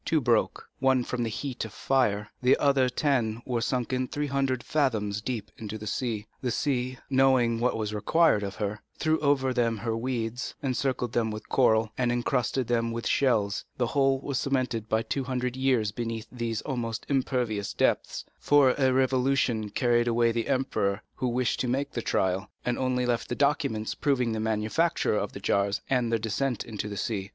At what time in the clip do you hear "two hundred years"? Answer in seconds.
15.03-15.91